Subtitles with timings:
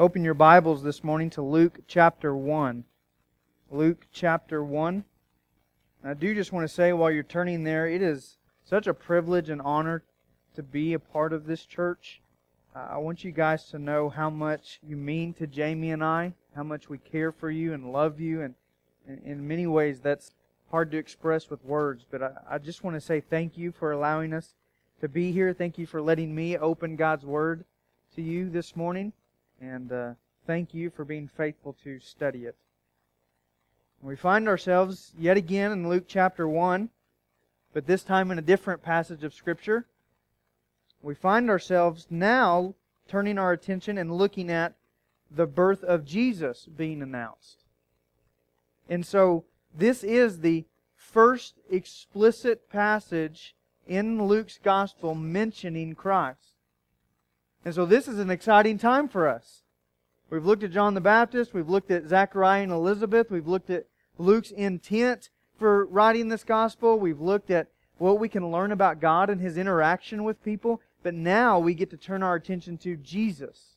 [0.00, 2.84] open your Bibles this morning to Luke chapter 1.
[3.70, 5.04] Luke chapter 1.
[6.02, 8.94] And I do just want to say while you're turning there, it is such a
[8.94, 10.02] privilege and honor
[10.56, 12.22] to be a part of this church.
[12.74, 16.32] Uh, I want you guys to know how much you mean to Jamie and I,
[16.56, 18.40] how much we care for you and love you.
[18.40, 18.54] And,
[19.06, 20.30] and in many ways, that's
[20.70, 22.06] hard to express with words.
[22.10, 24.54] But I, I just want to say thank you for allowing us
[25.02, 25.52] to be here.
[25.52, 27.66] Thank you for letting me open God's Word
[28.14, 29.12] to you this morning.
[29.60, 30.14] And uh,
[30.46, 32.56] thank you for being faithful to study it.
[34.02, 36.88] We find ourselves yet again in Luke chapter 1,
[37.74, 39.86] but this time in a different passage of Scripture.
[41.02, 42.74] We find ourselves now
[43.08, 44.74] turning our attention and looking at
[45.30, 47.64] the birth of Jesus being announced.
[48.88, 50.64] And so this is the
[50.96, 53.54] first explicit passage
[53.86, 56.49] in Luke's gospel mentioning Christ.
[57.64, 59.62] And so this is an exciting time for us.
[60.30, 63.86] We've looked at John the Baptist, we've looked at Zechariah and Elizabeth, we've looked at
[64.16, 67.68] Luke's intent for writing this gospel, we've looked at
[67.98, 71.90] what we can learn about God and his interaction with people, but now we get
[71.90, 73.76] to turn our attention to Jesus.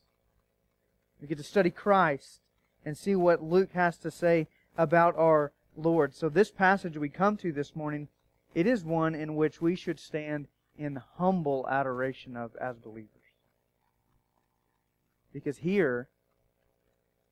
[1.19, 2.39] We get to study Christ
[2.85, 6.13] and see what Luke has to say about our Lord.
[6.13, 8.07] So this passage we come to this morning,
[8.53, 13.22] it is one in which we should stand in humble adoration of as believers.
[15.33, 16.07] Because here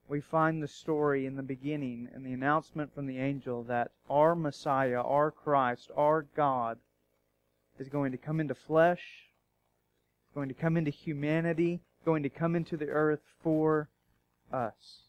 [0.07, 4.35] we find the story in the beginning and the announcement from the angel that our
[4.35, 6.79] Messiah, our Christ, our God
[7.79, 9.29] is going to come into flesh,
[10.33, 13.87] going to come into humanity, going to come into the earth for
[14.51, 15.03] us.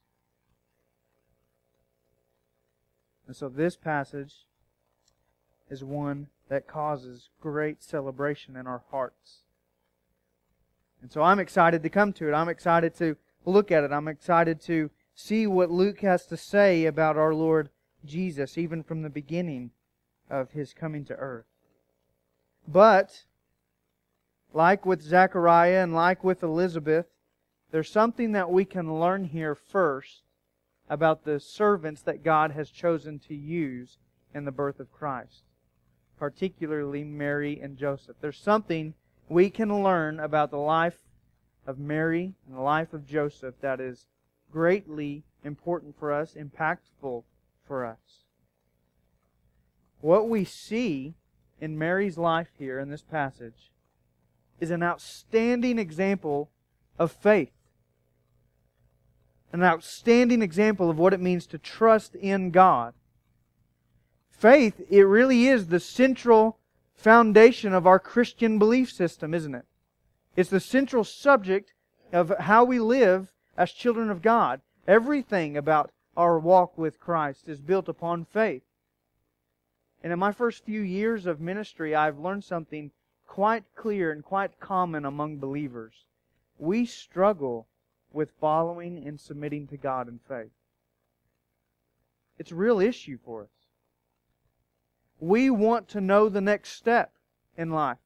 [3.27, 4.47] And so this passage
[5.71, 9.39] is one that causes great celebration in our hearts.
[11.03, 12.33] And so I'm excited to come to it.
[12.33, 13.93] I'm excited to look at it.
[13.93, 17.71] I'm excited to see what Luke has to say about our Lord
[18.05, 19.73] Jesus, even from the beginning
[20.31, 21.47] of his coming to earth.
[22.67, 23.25] But,
[24.55, 27.07] like with Zechariah and like with Elizabeth,
[27.73, 30.23] there's something that we can learn here first
[30.89, 33.99] about the servants that God has chosen to use
[34.35, 35.43] in the birth of Christ,
[36.19, 38.17] particularly Mary and Joseph.
[38.21, 38.95] There's something
[39.29, 40.99] we can learn about the life
[41.67, 44.07] of Mary and the life of Joseph that is
[44.51, 47.25] greatly important for us, impactful
[47.67, 48.25] for us.
[50.01, 51.15] What we see
[51.61, 53.71] in Mary's life here in this passage
[54.61, 56.51] is an outstanding example
[56.99, 57.53] of faith.
[59.53, 62.95] An outstanding example of what it means to trust in God.
[64.31, 66.59] Faith, it really is the central
[67.03, 69.67] foundation of our Christian belief system, isn't it?
[70.37, 71.73] It's the central subject
[72.13, 74.61] of how we live as children of God.
[74.87, 78.63] Everything about our walk with Christ is built upon faith.
[80.03, 82.91] And in my first few years of ministry, I've learned something
[83.27, 86.05] quite clear and quite common among believers.
[86.59, 87.67] We struggle
[88.13, 90.51] with following and submitting to God in faith.
[92.39, 93.62] It's a real issue for us.
[95.23, 97.13] We want to know the next step
[97.57, 97.99] in life.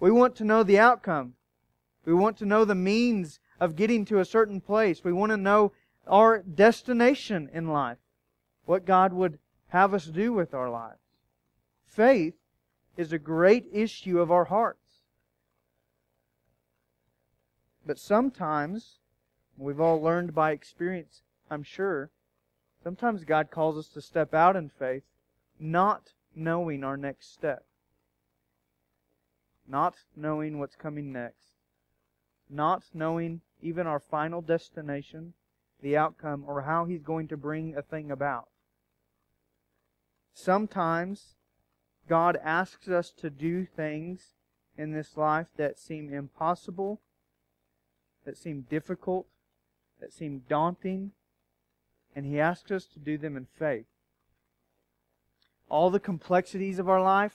[0.00, 1.34] We want to know the outcome.
[2.06, 5.04] We want to know the means of getting to a certain place.
[5.04, 5.72] We want to know
[6.06, 7.98] our destination in life,
[8.64, 9.38] what God would
[9.68, 11.02] have us do with our lives.
[11.84, 12.36] Faith
[12.96, 15.02] is a great issue of our hearts.
[17.84, 18.98] But sometimes,
[19.58, 21.20] we've all learned by experience,
[21.50, 22.08] I'm sure,
[22.82, 25.02] sometimes God calls us to step out in faith,
[25.62, 27.64] not knowing our next step
[29.66, 31.54] not knowing what's coming next,
[32.50, 35.34] not knowing even our final destination,
[35.80, 38.48] the outcome, or how He's going to bring a thing about.
[40.34, 41.34] Sometimes
[42.08, 44.34] God asks us to do things
[44.76, 47.00] in this life that seem impossible,
[48.24, 49.26] that seem difficult,
[50.00, 51.12] that seem daunting,
[52.16, 53.86] and He asks us to do them in faith.
[55.72, 57.34] All the complexities of our life,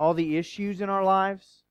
[0.00, 1.64] all the issues in our lives.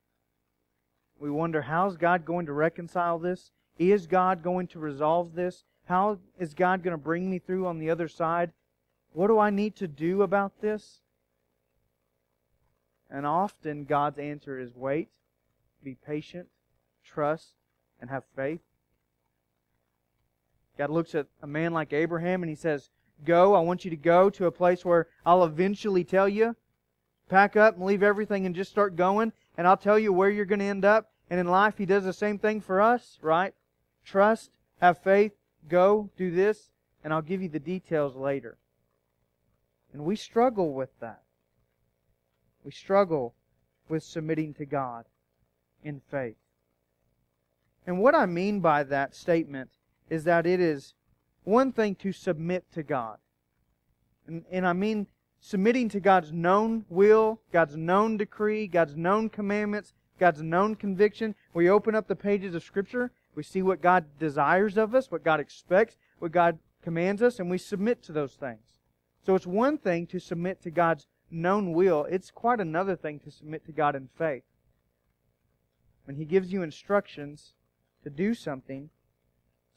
[1.18, 3.50] We wonder, how's God going to reconcile this?
[3.76, 5.64] Is God going to resolve this?
[5.86, 8.52] How is God going to bring me through on the other side?
[9.14, 11.00] What do I need to do about this?
[13.10, 15.08] And often God's answer is wait,
[15.82, 16.46] be patient,
[17.04, 17.54] trust,
[18.00, 18.60] and have faith.
[20.78, 22.90] God looks at a man like Abraham and he says,
[23.24, 26.56] Go, I want you to go to a place where I'll eventually tell you
[27.28, 30.44] pack up and leave everything and just start going, and I'll tell you where you're
[30.44, 31.10] going to end up.
[31.28, 33.54] And in life, He does the same thing for us, right?
[34.04, 35.32] Trust Have faith,
[35.68, 36.70] go, do this,
[37.02, 38.58] and I'll give you the details later.
[39.92, 41.22] And we struggle with that.
[42.64, 43.34] We struggle
[43.88, 45.06] with submitting to God
[45.82, 46.36] in faith.
[47.86, 49.70] And what I mean by that statement
[50.10, 50.94] is that it is
[51.46, 53.18] one thing to submit to God.
[54.26, 55.06] And, and I mean
[55.40, 61.34] submitting to God's known will, God's known decree, God's known commandments, God's known conviction.
[61.54, 65.22] We open up the pages of Scripture, we see what God desires of us, what
[65.22, 68.80] God expects, what God commands us, and we submit to those things.
[69.24, 73.30] So it's one thing to submit to God's known will, it's quite another thing to
[73.30, 74.44] submit to God in faith.
[76.04, 77.52] When He gives you instructions
[78.02, 78.90] to do something,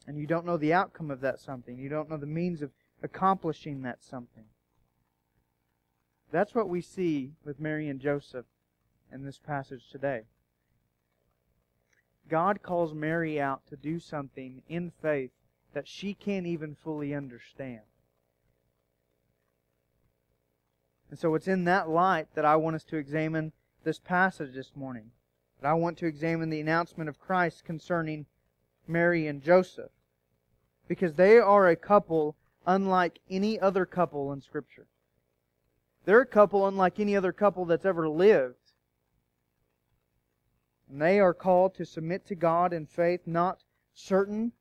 [0.10, 2.72] and you don't know the outcome of that something, you don't know the means of
[3.04, 4.46] accomplishing that something.
[6.32, 8.48] That's what we see with Mary and Joseph
[9.14, 10.24] in this passage today.
[12.28, 15.30] God calls Mary out to do something in faith
[15.76, 17.82] that she can't even fully understand.
[21.12, 23.52] And so it's in that light that I want us to examine
[23.84, 25.12] this passage this morning.
[25.62, 28.26] That I want to examine the announcement of Christ concerning
[28.88, 29.92] Mary and Joseph.
[30.90, 32.36] Because they are a couple
[32.68, 34.88] unlike any other couple in Scripture.
[36.04, 38.56] They're a couple unlike any other couple that's ever lived.
[40.90, 43.60] And they are called to submit to God in faith, not
[43.94, 44.52] certain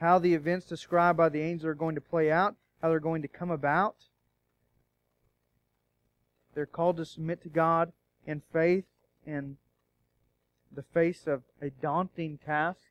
[0.00, 3.22] how the events described by the angel are going to play out, how they're going
[3.22, 3.96] to come about.
[6.54, 7.92] They're called to submit to God
[8.26, 8.86] in faith
[9.24, 9.56] in
[10.74, 12.89] the face of a daunting task.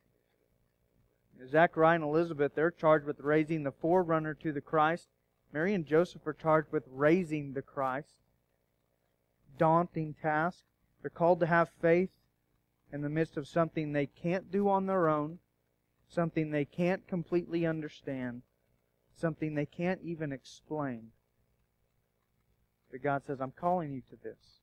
[1.47, 5.07] Zachariah and Elizabeth, they're charged with raising the forerunner to the Christ.
[5.53, 8.15] Mary and Joseph are charged with raising the Christ.
[9.57, 10.63] Daunting task.
[11.01, 12.09] They're called to have faith
[12.91, 15.39] in the midst of something they can't do on their own,
[16.07, 18.41] something they can't completely understand,
[19.15, 21.11] something they can't even explain.
[22.91, 24.59] But God says, I'm calling you to this.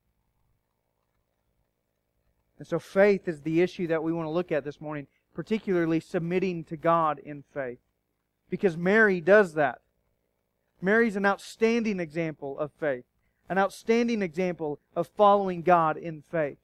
[2.58, 5.06] And so faith is the issue that we want to look at this morning,
[5.36, 7.78] particularly submitting to God in faith.
[8.48, 9.82] Because Mary does that.
[10.80, 13.04] Mary's an outstanding example of faith,
[13.50, 16.56] an outstanding example of following God in faith.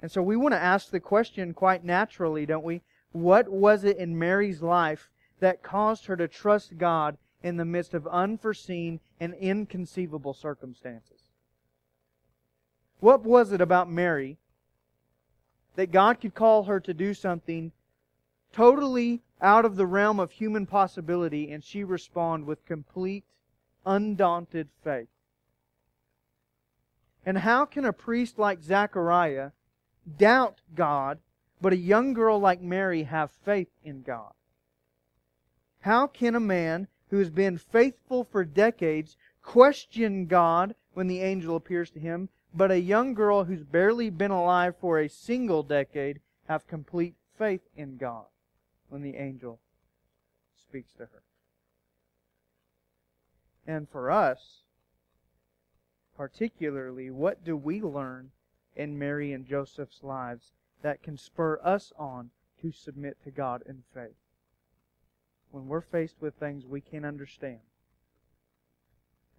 [0.00, 2.82] And so we want to ask the question quite naturally, don't we?
[3.10, 7.94] What was it in Mary's life that caused her to trust God in the midst
[7.94, 11.22] of unforeseen and inconceivable circumstances?
[13.00, 14.38] What was it about Mary
[15.80, 17.72] that God could call her to do something
[18.52, 23.24] totally out of the realm of human possibility and she respond with complete,
[23.86, 25.08] undaunted faith?
[27.24, 29.52] And how can a priest like Zechariah
[30.18, 31.18] doubt God,
[31.62, 34.34] but a young girl like Mary have faith in God?
[35.80, 41.56] How can a man who has been faithful for decades question God when the angel
[41.56, 46.20] appears to him, but a young girl who's barely been alive for a single decade
[46.48, 48.26] have complete faith in God
[48.88, 49.60] when the angel
[50.56, 51.22] speaks to her?
[53.66, 54.62] And for us,
[56.16, 58.30] particularly, what do we learn
[58.76, 62.30] in Mary and Joseph's lives that can spur us on
[62.62, 64.16] to submit to God in faith.
[65.50, 67.60] When we're faced with things we can't understand,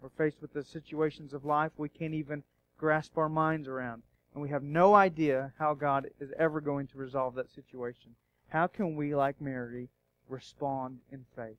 [0.02, 2.44] we're faced with the situations of life we can't even
[2.82, 6.98] grasp our minds around, and we have no idea how God is ever going to
[6.98, 8.16] resolve that situation.
[8.50, 9.88] How can we, like Mary,
[10.28, 11.58] respond in faith?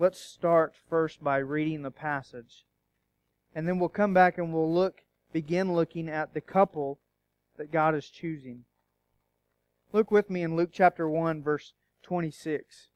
[0.00, 2.64] Let's start first by reading the passage
[3.54, 6.98] and then we'll come back and we'll look, begin looking at the couple
[7.56, 8.64] that God is choosing.
[9.92, 11.72] Look with me in Luke chapter 1, verse
[12.02, 12.88] 26.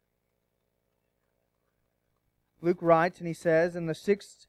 [2.61, 4.49] Luke writes, and he says, In the sixth,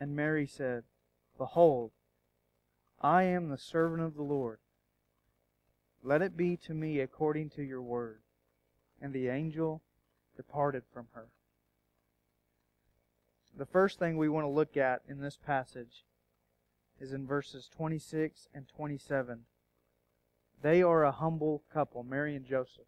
[0.00, 0.84] And Mary said,
[1.36, 1.90] Behold,
[3.00, 4.58] I am the servant of the Lord.
[6.02, 8.20] Let it be to me according to your word.
[9.00, 9.82] And the angel
[10.36, 11.26] departed from her.
[13.56, 16.04] The first thing we want to look at in this passage
[16.98, 19.40] is in verses 26 and 27.
[20.62, 22.86] They are a humble couple, Mary and Joseph.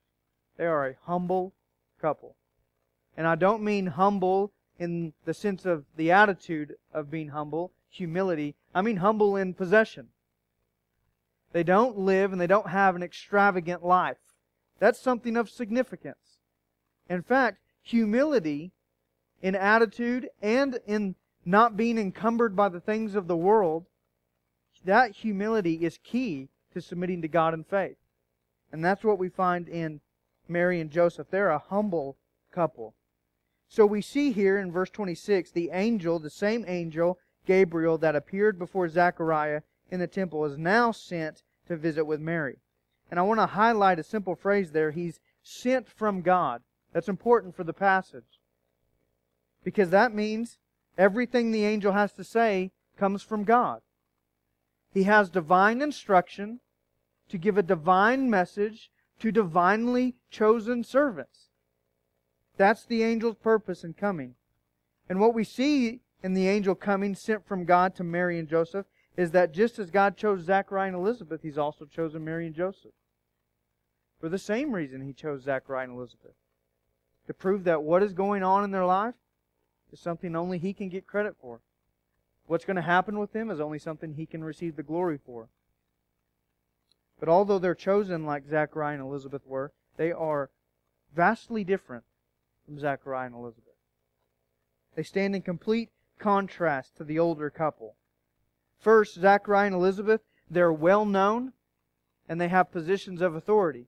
[0.56, 1.54] They are a humble
[2.00, 2.36] couple.
[3.16, 8.56] And I don't mean humble in the sense of the attitude of being humble, humility.
[8.74, 10.08] I mean humble in possession.
[11.52, 14.16] They don't live and they don't have an extravagant life.
[14.80, 16.38] That's something of significance.
[17.08, 18.72] In fact, humility
[19.40, 23.86] in attitude and in not being encumbered by the things of the world,
[24.84, 27.98] that humility is key to submitting to God in faith.
[28.72, 30.00] And that's what we find in
[30.48, 31.28] Mary and Joseph.
[31.30, 32.16] They're a humble
[32.50, 32.94] couple.
[33.72, 38.58] So we see here in verse 26 the angel, the same angel, Gabriel, that appeared
[38.58, 42.58] before Zechariah in the temple, is now sent to visit with Mary.
[43.10, 44.90] And I want to highlight a simple phrase there.
[44.90, 46.60] He's sent from God.
[46.92, 48.40] That's important for the passage.
[49.64, 50.58] Because that means
[50.98, 53.80] everything the angel has to say comes from God.
[54.92, 56.60] He has divine instruction
[57.30, 61.48] to give a divine message to divinely chosen servants.
[62.62, 64.36] That's the angel's purpose in coming.
[65.08, 68.86] And what we see in the angel coming sent from God to Mary and Joseph
[69.16, 72.92] is that just as God chose Zachariah and Elizabeth, He's also chosen Mary and Joseph.
[74.20, 76.34] For the same reason He chose Zachariah and Elizabeth.
[77.26, 79.16] To prove that what is going on in their life
[79.92, 81.58] is something only He can get credit for.
[82.46, 85.48] What's going to happen with them is only something He can receive the glory for.
[87.18, 90.50] But although they're chosen like Zachariah and Elizabeth were, they are
[91.12, 92.04] vastly different
[92.64, 93.74] from Zachariah and Elizabeth.
[94.94, 97.96] They stand in complete contrast to the older couple.
[98.78, 101.52] First, Zachariah and Elizabeth, they're well known
[102.28, 103.86] and they have positions of authority.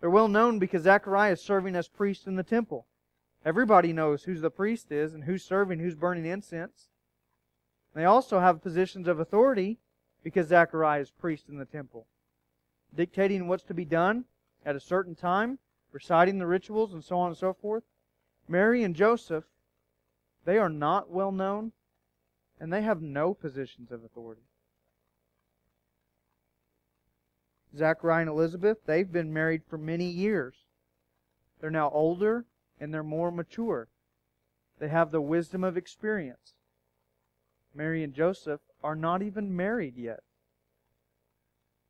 [0.00, 2.86] They're well known because Zachariah is serving as priest in the temple.
[3.44, 6.88] Everybody knows who the priest is and who's serving, who's burning incense.
[7.94, 9.78] They also have positions of authority
[10.22, 12.06] because Zachariah is priest in the temple,
[12.94, 14.24] dictating what's to be done
[14.64, 15.58] at a certain time
[15.96, 17.82] reciting the rituals, and so on and so forth.
[18.46, 19.44] Mary and Joseph,
[20.44, 21.72] they are not well known,
[22.60, 24.42] and they have no positions of authority.
[27.74, 30.54] Zachariah and Elizabeth, they've been married for many years.
[31.60, 32.44] They're now older
[32.78, 33.88] and they're more mature.
[34.78, 36.52] They have the wisdom of experience.
[37.74, 40.20] Mary and Joseph are not even married yet.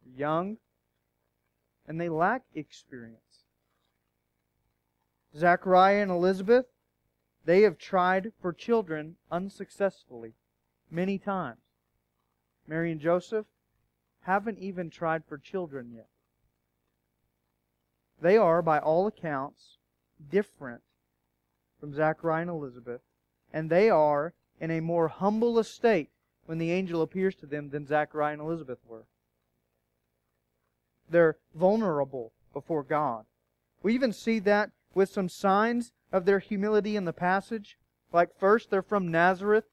[0.04, 0.58] They're young,
[1.88, 3.25] and they lack experience.
[5.37, 6.66] Zachariah and Elizabeth,
[7.45, 10.35] they have tried for children unsuccessfully
[10.90, 11.61] many times.
[12.66, 13.47] Mary and Joseph
[14.23, 16.09] haven't even tried for children yet.
[18.21, 19.78] They are, by all accounts,
[20.31, 20.83] different
[21.78, 23.02] from Zachariah and Elizabeth,
[23.52, 26.09] and they are in a more humble estate
[26.47, 29.05] when the angel appears to them than Zachariah and Elizabeth were.
[31.11, 33.26] They're vulnerable before God.
[33.83, 37.78] We even see that with some signs of their humility in the passage.
[38.12, 39.66] Like, first, they're from Nazareth.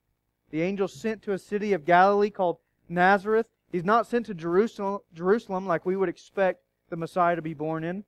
[0.52, 2.58] The angel sent to a city of Galilee called
[2.90, 3.48] Nazareth.
[3.72, 7.86] He's not sent to Jerusalem, Jerusalem like we would expect the Messiah to be born
[7.86, 8.04] in.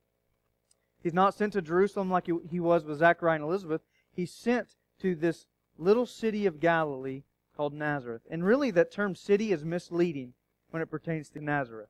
[1.02, 3.80] He's not sent to Jerusalem like he was with Zachariah and Elizabeth.
[4.12, 5.46] He's sent to this
[5.78, 7.22] little city of Galilee
[7.56, 8.22] called Nazareth.
[8.30, 10.34] And really, that term city is misleading
[10.70, 11.88] when it pertains to Nazareth.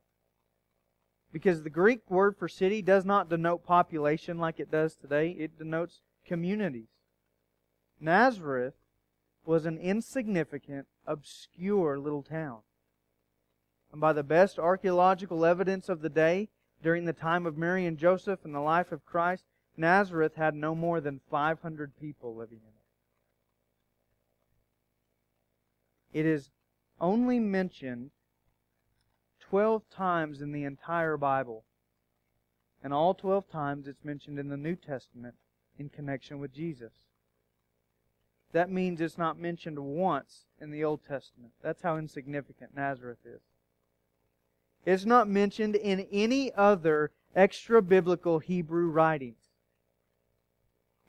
[1.31, 5.57] Because the Greek word for city does not denote population like it does today, it
[5.57, 6.87] denotes communities.
[7.99, 8.75] Nazareth
[9.45, 12.59] was an insignificant, obscure little town.
[13.91, 16.49] And by the best archaeological evidence of the day,
[16.83, 20.75] during the time of Mary and Joseph and the life of Christ, Nazareth had no
[20.75, 22.67] more than 500 people living in
[26.13, 26.19] it.
[26.19, 26.49] It is
[26.99, 28.11] only mentioned
[29.49, 31.63] 12 times in the entire Bible.
[32.83, 35.35] And all 12 times it's mentioned in the New Testament
[35.77, 36.93] in connection with Jesus.
[38.51, 41.53] That means it's not mentioned once in the Old Testament.
[41.61, 43.41] That's how insignificant Nazareth is.
[44.85, 49.49] It's not mentioned in any other extra biblical Hebrew writings.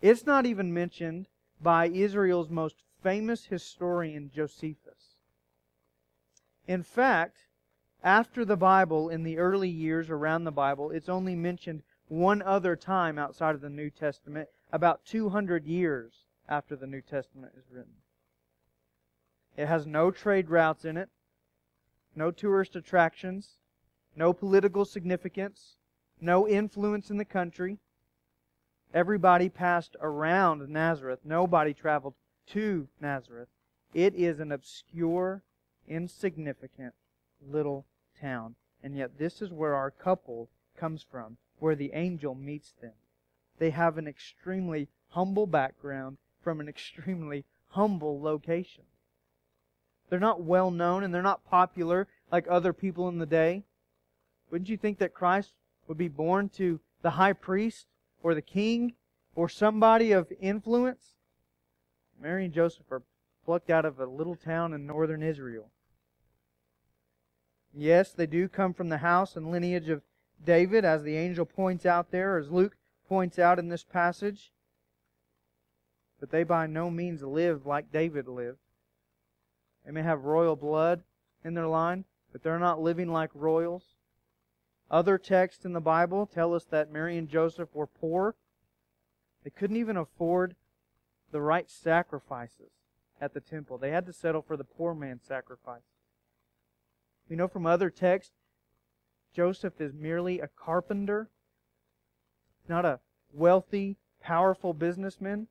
[0.03, 1.29] It's not even mentioned
[1.61, 5.17] by Israel's most famous historian, Josephus.
[6.67, 7.48] In fact,
[8.03, 12.77] after the Bible, in the early years around the Bible, it's only mentioned one other
[12.77, 17.95] time outside of the New Testament, about 200 years after the New Testament is written.
[19.57, 21.09] It has no trade routes in it,
[22.15, 23.59] no tourist attractions,
[24.15, 25.77] no political significance,
[26.21, 27.79] no influence in the country.
[28.95, 31.21] Everybody passed around Nazareth.
[31.25, 32.15] Nobody traveled
[32.49, 33.49] to Nazareth.
[33.93, 35.43] It is an obscure,
[35.87, 36.95] insignificant
[37.47, 37.87] little
[38.21, 38.55] town.
[38.83, 42.93] And yet, this is where our couple comes from, where the angel meets them.
[43.59, 48.85] They have an extremely humble background from an extremely humble location.
[50.09, 53.65] They're not well known and they're not popular like other people in the day.
[54.51, 55.53] Wouldn't you think that Christ
[55.87, 57.87] would be born to the high priest
[58.23, 58.95] or the king
[59.35, 61.15] or somebody of influence?
[62.21, 63.03] Mary and Joseph are
[63.45, 65.71] plucked out of a little town in northern Israel.
[67.75, 70.03] Yes, they do come from the house and lineage of
[70.45, 72.77] David, as the angel points out there, as Luke
[73.09, 74.53] points out in this passage.
[76.21, 78.59] But they by no means live like David lived.
[79.85, 81.03] They may have royal blood
[81.45, 83.97] in their line, but they're not living like royals.
[84.91, 88.35] Other texts in the Bible tell us that Mary and Joseph were poor.
[89.45, 90.57] They couldn't even afford
[91.31, 92.73] the right sacrifices
[93.21, 93.79] at the temple.
[93.79, 95.83] They had to settle for the poor man's sacrifice.
[97.29, 98.35] We know from other texts,
[99.35, 101.29] Joseph is merely a carpenter,
[102.69, 103.01] not a
[103.33, 105.49] wealthy, powerful businessman.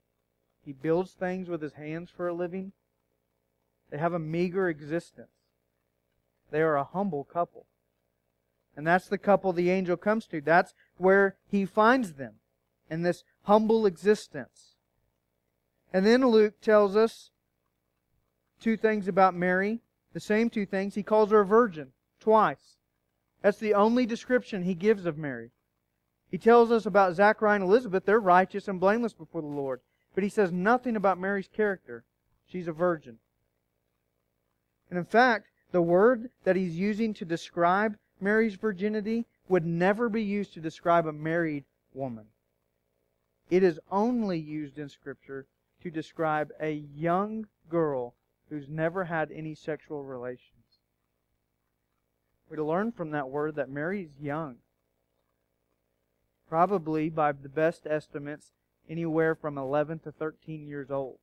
[0.65, 2.73] He builds things with his hands for a living.
[3.89, 5.30] They have a meager existence.
[6.52, 7.65] They are a humble couple.
[8.75, 10.41] And that's the couple the angel comes to.
[10.41, 12.36] That's where he finds them
[12.89, 14.75] in this humble existence.
[15.93, 17.32] And then Luke tells us
[18.60, 19.82] two things about Mary
[20.17, 20.95] the same two things.
[20.95, 22.77] He calls her a virgin twice.
[23.43, 25.51] That's the only description he gives of Mary.
[26.32, 28.03] He tells us about Zachariah and Elizabeth.
[28.03, 29.80] They're righteous and blameless before the Lord.
[30.15, 32.03] But he says nothing about Mary's character.
[32.47, 33.19] She's a virgin.
[34.89, 40.23] And in fact, the word that he's using to describe Mary's virginity would never be
[40.23, 42.25] used to describe a married woman.
[43.51, 45.45] It is only used in Scripture
[45.84, 48.15] to describe a young girl
[48.49, 50.79] who's never had any sexual relations.
[52.49, 54.57] We learn from that word that Mary's young.
[56.47, 58.53] Probably, by the best estimates,
[58.89, 61.17] anywhere from 11 to 13 years old.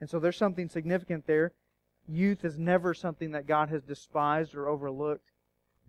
[0.00, 1.52] And so there's something significant there.
[2.08, 5.30] Youth is never something that God has despised or overlooked.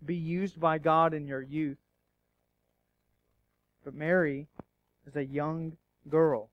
[0.04, 1.78] Be used by God in your youth.
[3.84, 4.46] But Mary
[5.06, 5.76] is a young
[6.08, 6.50] girl.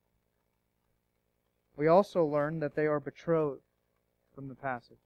[1.81, 3.63] We also learn that they are betrothed
[4.35, 4.99] from the passage.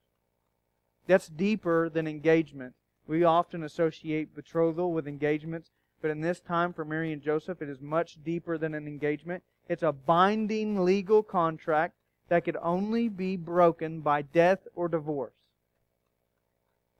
[1.07, 2.73] That's deeper than engagement.
[3.07, 5.69] We often associate betrothal with engagements,
[6.01, 9.41] but in this time for Mary and Joseph, it is much deeper than an engagement.
[9.69, 11.93] It's a binding legal contract
[12.27, 15.31] that could only be broken by death or divorce.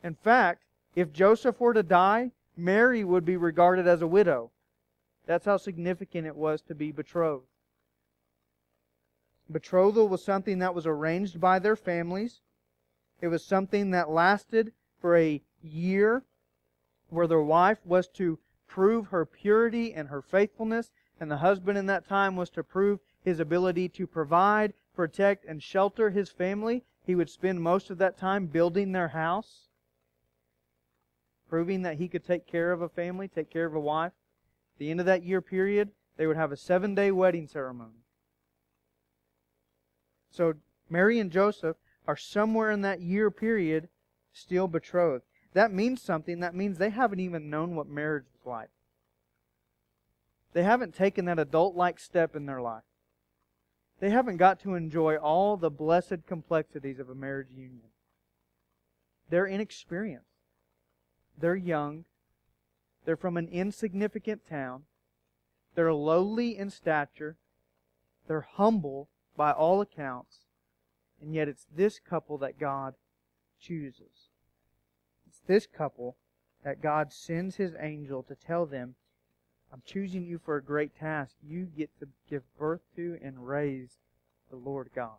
[0.02, 0.64] In fact,
[0.96, 4.52] if Joseph were to die, Mary would be regarded as a widow.
[5.26, 7.48] That's how significant it was to be betrothed.
[9.50, 12.42] Betrothal was something that was arranged by their families.
[13.22, 16.24] It was something that lasted for a year,
[17.10, 21.86] where the wife was to prove her purity and her faithfulness, and the husband in
[21.86, 26.84] that time was to prove his ability to provide, protect, and shelter his family.
[27.04, 29.70] He would spend most of that time building their house,
[31.48, 34.14] proving that he could take care of a family, take care of a wife.
[34.76, 38.05] At the end of that year period, they would have a seven day wedding ceremony.
[40.36, 40.56] So
[40.90, 43.88] Mary and Joseph are somewhere in that year period
[44.34, 45.24] still betrothed.
[45.54, 46.42] That means something.
[46.42, 48.70] That means they haven't even known what marriage is like.
[50.54, 52.84] They haven't taken that adult like step in their life.
[54.02, 57.92] They haven't got to enjoy all the blessed complexities of a marriage union.
[59.30, 60.26] They're inexperienced.
[61.38, 62.04] They're young.
[63.06, 64.84] They're from an insignificant town.
[65.76, 67.38] They're lowly in stature.
[68.28, 70.46] They're humble by all accounts,
[71.22, 72.94] And yet it's this couple that God
[73.60, 74.30] chooses.
[75.28, 76.18] It's this couple
[76.64, 78.96] that God sends his angel to tell them,
[79.72, 81.36] I'm choosing you for a great task.
[81.48, 83.98] You get to give birth to and raise
[84.50, 85.18] the Lord God.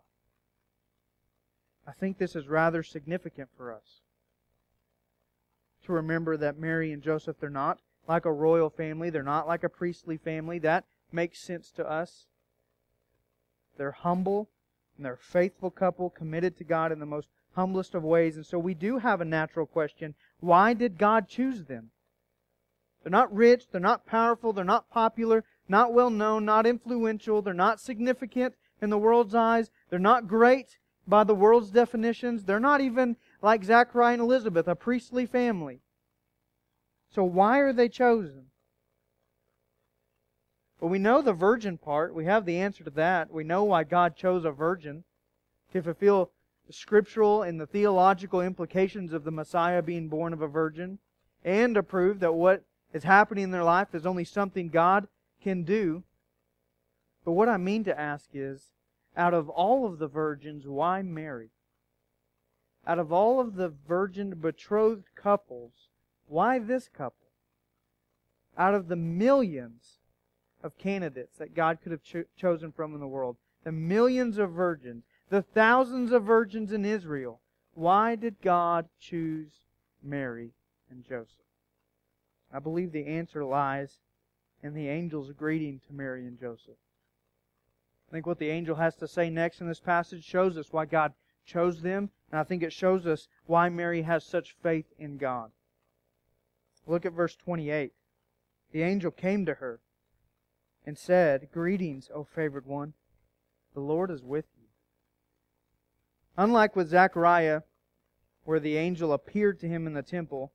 [1.86, 4.02] I think this is rather significant for us
[5.84, 9.64] to remember that Mary and Joseph, they're not like a royal family, they're not like
[9.64, 10.58] a priestly family.
[10.58, 12.26] That makes sense to us.
[13.76, 14.48] They're humble
[14.96, 18.36] and they're a faithful couple committed to God in the most humblest of ways.
[18.36, 21.90] And so we do have a natural question why did God choose them?
[23.02, 27.54] They're not rich, they're not powerful, they're not popular, not well known, not influential, they're
[27.54, 32.80] not significant in the world's eyes, they're not great by the world's definitions, they're not
[32.80, 35.80] even like Zachariah and Elizabeth, a priestly family.
[37.08, 38.46] So why are they chosen?
[40.80, 42.14] Well, we know the virgin part.
[42.14, 43.30] We have the answer to that.
[43.30, 45.04] We know why God chose a virgin
[45.72, 46.30] to fulfill
[46.66, 50.98] the scriptural and the theological implications of the Messiah being born of a virgin,
[51.44, 55.06] and to prove that what is happening in their life is only something God
[55.42, 56.02] can do.
[57.24, 58.72] But what I mean to ask is
[59.16, 61.50] out of all of the virgins, why Mary?
[62.86, 65.88] Out of all of the virgin betrothed couples,
[66.26, 67.28] why this couple?
[68.58, 69.95] Out of the millions
[70.66, 74.52] of candidates that God could have cho- chosen from in the world, the millions of
[74.52, 77.40] virgins, the thousands of virgins in Israel,
[77.74, 79.52] why did God choose
[80.02, 80.50] Mary
[80.90, 81.46] and Joseph?
[82.52, 83.98] I believe the answer lies
[84.62, 86.76] in the angel's greeting to Mary and Joseph.
[88.08, 90.84] I think what the angel has to say next in this passage shows us why
[90.84, 91.12] God
[91.44, 95.50] chose them, and I think it shows us why Mary has such faith in God.
[96.86, 97.92] Look at verse 28.
[98.72, 99.80] The angel came to her
[100.86, 102.94] and said, Greetings, O favored one.
[103.74, 104.68] The Lord is with you.
[106.38, 107.62] Unlike with Zechariah,
[108.44, 110.52] where the angel appeared to him in the temple,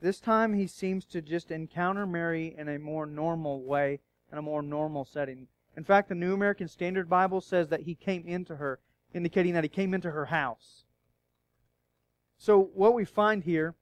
[0.00, 4.00] this time he seems to just encounter Mary in a more normal way,
[4.30, 5.48] in a more normal setting.
[5.76, 8.78] In fact, the New American Standard Bible says that he came into her,
[9.14, 10.84] indicating that he came into her house.
[12.38, 13.74] So, what we find here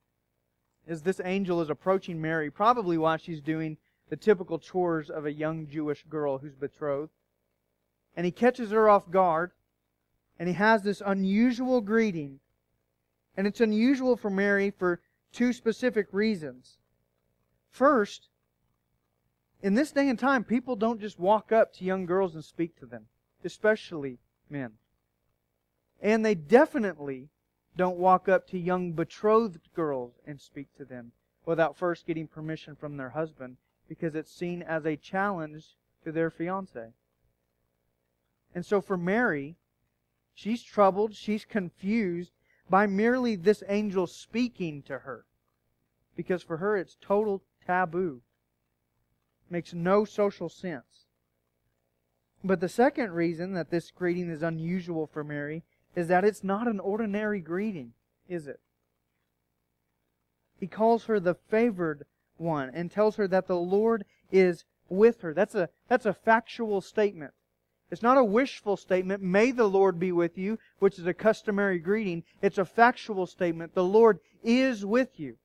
[0.86, 3.78] is this angel is approaching Mary, probably while she's doing
[4.10, 7.12] the typical chores of a young Jewish girl who's betrothed.
[8.16, 9.52] And he catches her off guard,
[10.38, 12.40] and he has this unusual greeting.
[13.36, 15.00] And it's unusual for Mary for
[15.32, 16.76] two specific reasons.
[17.70, 18.28] First,
[19.62, 22.76] in this day and time, people don't just walk up to young girls and speak
[22.80, 23.06] to them,
[23.44, 24.18] especially
[24.50, 24.72] men.
[26.02, 27.28] And they definitely
[27.76, 31.12] don't walk up to young betrothed girls and speak to them
[31.46, 33.56] without first getting permission from their husband
[33.90, 35.74] because it's seen as a challenge
[36.04, 36.92] to their fiance.
[38.54, 39.56] And so for Mary,
[40.32, 42.30] she's troubled, she's confused
[42.70, 45.24] by merely this angel speaking to her.
[46.14, 48.22] Because for her it's total taboo.
[49.50, 51.06] Makes no social sense.
[52.44, 55.64] But the second reason that this greeting is unusual for Mary
[55.96, 57.94] is that it's not an ordinary greeting,
[58.28, 58.60] is it?
[60.60, 62.06] He calls her the favored
[62.40, 65.32] one and tells her that the Lord is with her.
[65.34, 67.32] That's a, that's a factual statement.
[67.90, 71.78] It's not a wishful statement, may the Lord be with you, which is a customary
[71.78, 72.22] greeting.
[72.40, 73.74] It's a factual statement.
[73.74, 75.36] The Lord is with you.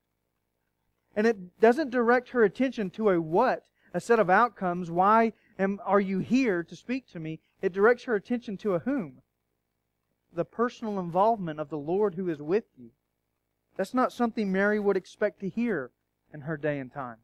[1.15, 4.91] And it doesn't direct her attention to a what, a set of outcomes.
[4.91, 7.39] Why am, are you here to speak to me?
[7.61, 9.21] It directs her attention to a whom?
[10.31, 12.91] The personal involvement of the Lord who is with you.
[13.75, 15.91] That's not something Mary would expect to hear
[16.33, 17.17] in her day and time.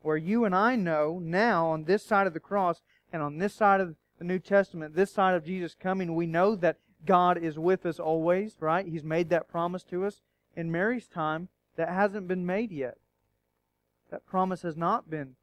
[0.00, 3.54] Where you and I know now on this side of the cross and on this
[3.54, 7.58] side of the New Testament, this side of Jesus coming, we know that God is
[7.58, 8.86] with us always, right?
[8.86, 10.20] He's made that promise to us.
[10.54, 12.98] In Mary's time, that hasn't been made yet.
[14.10, 15.36] That promise has not been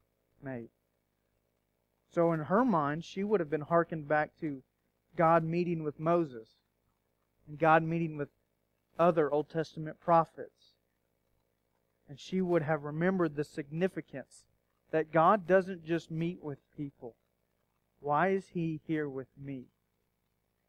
[0.44, 0.70] made.
[2.14, 4.62] So in her mind, she would have been hearkened back to
[5.16, 6.50] God meeting with Moses
[7.48, 8.30] and God meeting with
[8.98, 10.74] other Old Testament prophets
[12.10, 14.44] and she would have remembered the significance
[14.92, 17.16] that God doesn't just meet with people.
[18.02, 19.66] Why is He here with me?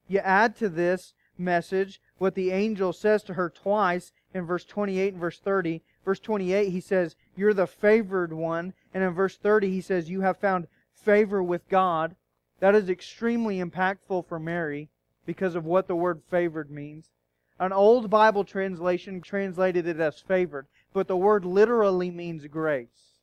[0.06, 5.14] You add to this message what the angel says to her twice in verse 28
[5.14, 5.82] and verse 30.
[6.04, 8.74] Verse 28, he says, You're the favored one.
[8.92, 12.16] And in verse 30, he says, You have found favor with God.
[12.58, 14.90] That is extremely impactful for Mary
[15.24, 17.10] because of what the word favored means.
[17.58, 23.20] An old Bible translation translated it as favored but the word literally means grace.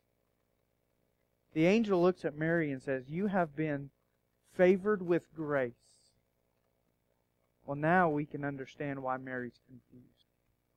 [1.54, 3.90] The angel looks at Mary and says, You have been
[4.56, 5.74] favored with grace.
[7.66, 10.26] Well, now we can understand why Mary's confused.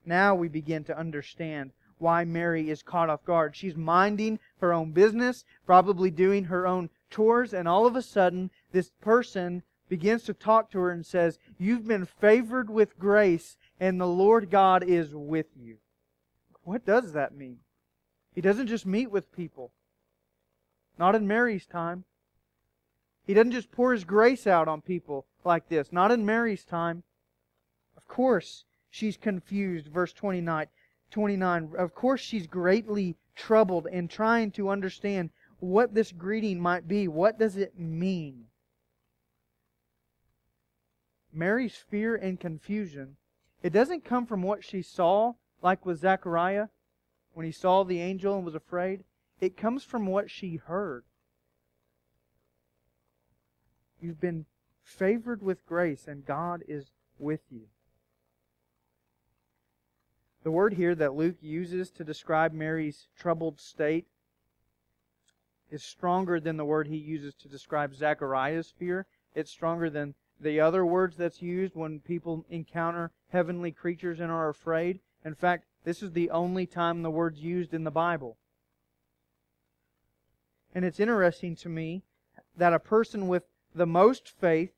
[0.05, 3.55] Now we begin to understand why Mary is caught off guard.
[3.55, 8.51] She's minding her own business, probably doing her own chores, and all of a sudden,
[8.73, 14.01] this person begins to talk to her and says, You've been favored with grace, and
[14.01, 15.77] the Lord God is with you.
[16.71, 17.59] What does that mean?
[18.33, 19.73] He doesn't just meet with people.
[21.01, 22.05] Not in Mary's time.
[23.27, 25.91] He doesn't just pour His grace out on people like this.
[25.91, 27.03] Not in Mary's time.
[27.97, 29.89] Of course, she's confused.
[29.89, 30.69] Verse 29.
[31.11, 31.73] 29.
[31.77, 37.09] Of course, she's greatly troubled and trying to understand what this greeting might be.
[37.09, 38.45] What does it mean?
[41.33, 43.17] Mary's fear and confusion,
[43.61, 46.69] it doesn't come from what she saw, like with Zechariah,
[47.33, 49.05] when he saw the angel and was afraid.
[49.41, 51.05] It comes from what she heard.
[54.01, 54.47] You've been
[54.83, 57.67] favored with grace, and God is with you.
[60.43, 64.07] The word here that Luke uses to describe Mary's troubled state
[65.71, 69.07] is stronger than the word he uses to describe Zechariah's fear.
[69.35, 74.49] It's stronger than the other words that's used when people encounter heavenly creatures and are
[74.49, 75.01] afraid.
[75.25, 78.37] In fact, this is the only time the word's used in the Bible.
[80.75, 82.03] And it's interesting to me
[82.57, 84.73] that a person with the most faith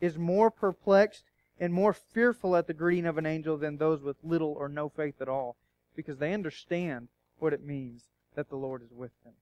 [0.00, 1.24] is more perplexed
[1.58, 4.88] and more fearful at the greeting of an angel than those with little or no
[4.88, 5.56] faith at all,
[5.94, 8.04] because they understand what it means
[8.34, 9.34] that the Lord is with them.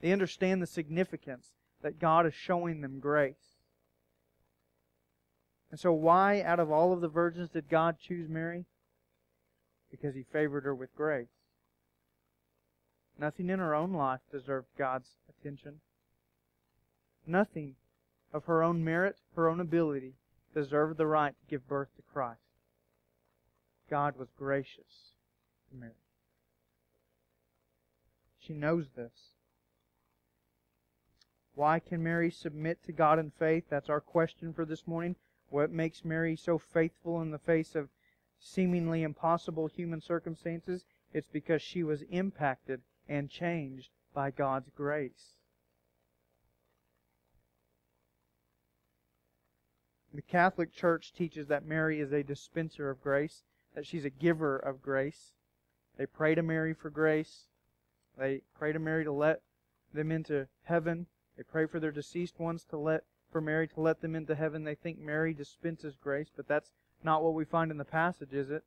[0.00, 3.47] They understand the significance that God is showing them grace.
[5.70, 8.64] And so, why, out of all of the virgins, did God choose Mary?
[9.90, 11.28] Because He favored her with grace.
[13.18, 15.80] Nothing in her own life deserved God's attention.
[17.26, 17.74] Nothing
[18.32, 20.14] of her own merit, her own ability,
[20.54, 22.40] deserved the right to give birth to Christ.
[23.90, 25.12] God was gracious
[25.70, 25.92] to Mary.
[28.38, 29.32] She knows this.
[31.54, 33.64] Why can Mary submit to God in faith?
[33.68, 35.16] That's our question for this morning.
[35.50, 37.88] What makes Mary so faithful in the face of
[38.38, 40.84] seemingly impossible human circumstances?
[41.12, 45.34] It's because she was impacted and changed by God's grace.
[50.12, 54.56] The Catholic Church teaches that Mary is a dispenser of grace, that she's a giver
[54.56, 55.32] of grace.
[55.96, 57.48] They pray to Mary for grace.
[58.16, 59.42] They pray to Mary to let
[59.92, 61.06] them into heaven.
[61.36, 64.64] They pray for their deceased ones to let for Mary to let them into heaven.
[64.64, 68.50] They think Mary dispenses grace, but that's not what we find in the passage, is
[68.50, 68.64] it?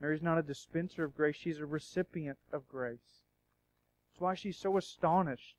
[0.00, 3.22] Mary's not a dispenser of grace, she's a recipient of grace.
[4.10, 5.56] That's why she's so astonished.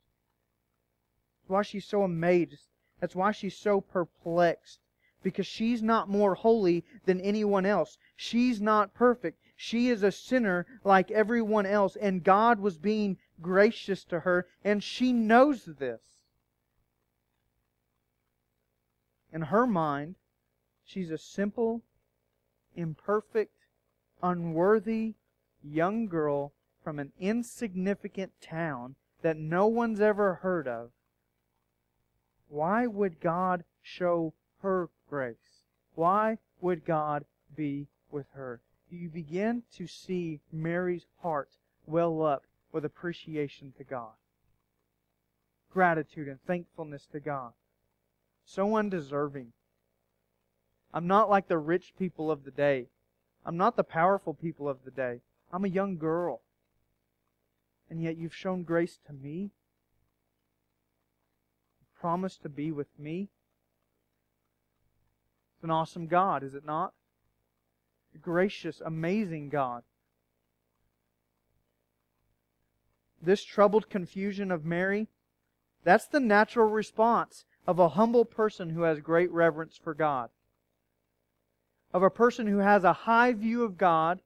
[1.42, 2.68] That's why she's so amazed.
[3.00, 4.80] That's why she's so perplexed.
[5.24, 7.98] Because she's not more holy than anyone else.
[8.16, 9.40] She's not perfect.
[9.56, 14.84] She is a sinner like everyone else, and God was being gracious to her, and
[14.84, 16.15] she knows this.
[19.36, 20.16] In her mind,
[20.86, 21.82] she's a simple,
[22.74, 23.68] imperfect,
[24.24, 25.16] unworthy
[25.62, 30.92] young girl from an insignificant town that no one's ever heard of.
[32.48, 35.66] Why would God show her grace?
[35.96, 37.26] Why would God
[37.58, 38.62] be with her?
[38.90, 41.50] You begin to see Mary's heart
[41.86, 44.16] well up with appreciation to God,
[45.74, 47.52] gratitude and thankfulness to God
[48.46, 49.52] so undeserving.
[50.94, 52.88] I'm not like the rich people of the day.
[53.46, 55.22] I'm not the powerful people of the day.
[55.52, 56.42] I'm a young girl.
[57.90, 59.52] And yet you've shown grace to me.
[62.00, 63.30] Promised to be with me.
[65.56, 66.94] It's an awesome God, is it not?
[68.14, 69.84] A gracious, amazing God.
[73.22, 75.08] This troubled confusion of Mary,
[75.84, 80.30] that's the natural response of a humble person who has great reverence for God,
[81.94, 84.20] of a person who has a high view of God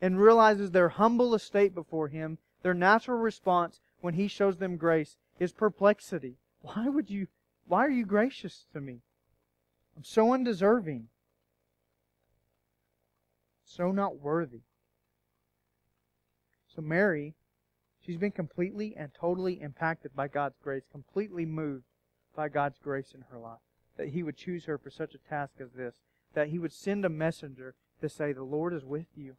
[0.00, 5.16] and realizes their humble estate before Him, their natural response when He shows them grace
[5.38, 6.36] is perplexity.
[6.62, 7.26] Why would you,
[7.66, 9.00] why are you gracious to me?
[9.96, 11.08] I'm so undeserving,
[13.64, 14.60] so not worthy.
[16.74, 17.34] So Mary,
[18.00, 21.84] she's been completely and totally impacted by God's grace, completely moved
[22.34, 23.60] by God's grace in her life.
[23.96, 25.94] That He would choose her for such a task as this.
[26.34, 29.36] That He would send a messenger to say, The Lord is with you.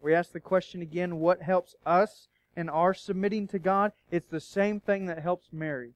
[0.00, 3.92] We ask the question again what helps us in our submitting to God?
[4.10, 5.94] It's the same thing that helps Mary.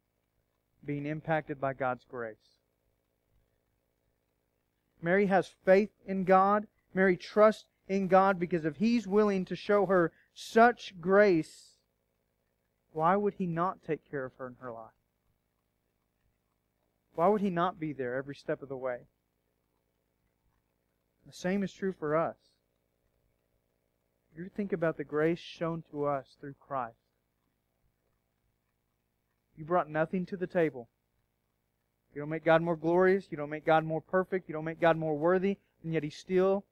[0.84, 2.58] being impacted by God's grace.
[5.02, 6.66] Mary has faith in God.
[6.94, 11.67] Mary trusts in God because if He's willing to show her such grace,
[12.98, 14.90] why would He not take care of her in her life?
[17.14, 18.98] Why would He not be there every step of the way?
[21.24, 22.34] The same is true for us.
[24.36, 26.96] You think about the grace shown to us through Christ.
[29.56, 30.88] You brought nothing to the table.
[32.12, 33.28] You don't make God more glorious.
[33.30, 34.48] You don't make God more perfect.
[34.48, 35.58] You don't make God more worthy.
[35.84, 36.64] And yet He still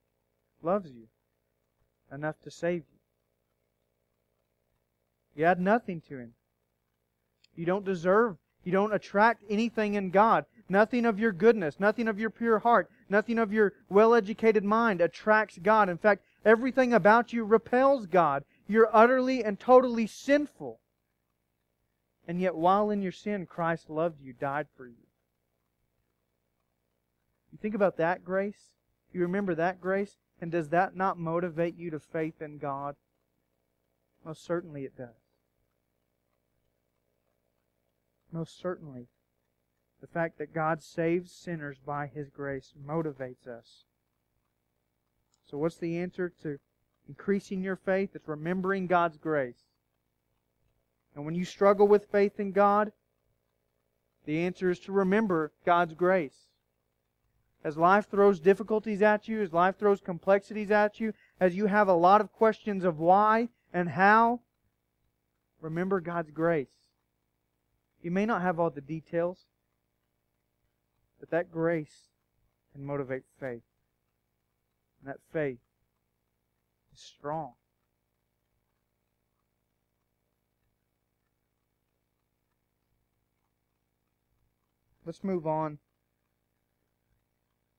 [0.61, 1.07] loves you
[2.13, 2.96] enough to save you.
[5.37, 6.33] You add nothing to Him.
[7.55, 10.47] You don't deserve, you don't attract anything in God.
[10.69, 15.01] Nothing of your goodness, nothing of your pure heart, nothing of your well educated mind
[15.01, 15.89] attracts God.
[15.89, 18.45] In fact, everything about you repels God.
[18.67, 20.81] You're utterly and totally sinful.
[22.27, 25.07] And yet, while in your sin, Christ loved you, died for you.
[27.53, 28.73] You think about that grace?
[29.13, 30.17] You remember that grace?
[30.41, 32.97] And does that not motivate you to faith in God?
[34.25, 35.26] Most certainly it does.
[38.37, 39.07] Most certainly.
[40.03, 43.85] The fact that God saves sinners by His grace motivates us.
[45.51, 46.59] So, what's the answer to
[47.09, 48.11] increasing your faith?
[48.15, 49.63] It's remembering God's grace.
[51.15, 52.93] And when you struggle with faith in God,
[54.27, 56.51] the answer is to remember God's grace.
[57.65, 61.89] As life throws difficulties at you, as life throws complexities at you, as you have
[61.89, 64.41] a lot of questions of why and how,
[65.63, 66.86] remember God's grace.
[68.07, 69.47] You may not have all the details,
[71.19, 72.07] but that grace
[72.73, 73.65] can motivate faith.
[75.01, 75.59] And that faith
[76.95, 77.55] is strong.
[85.05, 85.79] Let's move on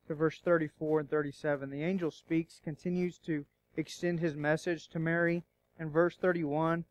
[0.09, 1.69] to verse 34 and 37.
[1.69, 3.45] The angel speaks, continues to
[3.77, 5.45] extend his message to Mary.
[5.79, 6.83] In verse 31,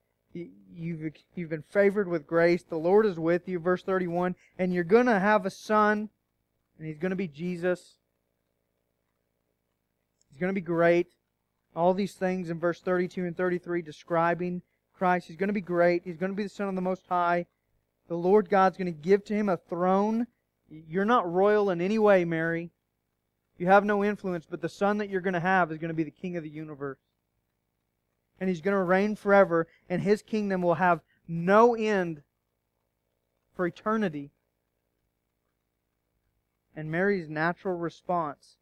[0.74, 2.62] you've, you've been favored with grace.
[2.62, 3.58] The Lord is with you.
[3.58, 6.10] Verse 31, and you're going to have a son,
[6.78, 7.96] and he's going to be Jesus.
[10.30, 11.08] He's going to be great.
[11.74, 14.62] All these things in verse 32 and 33 describing
[14.96, 15.28] Christ.
[15.28, 16.02] He's going to be great.
[16.04, 17.46] He's going to be the Son of the Most High.
[18.08, 20.26] The Lord God's going to give to him a throne.
[20.68, 22.70] You're not royal in any way, Mary.
[23.58, 25.94] You have no influence, but the son that you're going to have is going to
[25.94, 26.98] be the king of the universe.
[28.40, 32.22] And he's going to reign forever, and his kingdom will have no end
[33.54, 34.30] for eternity.
[36.74, 38.56] And Mary's natural response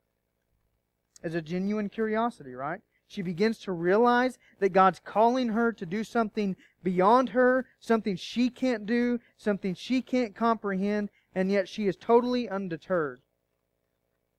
[1.23, 2.81] is a genuine curiosity, right?
[3.07, 8.51] She begins to realize that God's calling her to do something beyond her, something she
[8.51, 13.21] can't do, something she can't comprehend, and yet she is totally undeterred